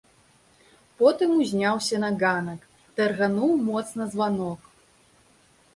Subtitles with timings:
[1.01, 2.61] Потым узняўся на ганак,
[3.01, 4.59] таргануў моцна званок.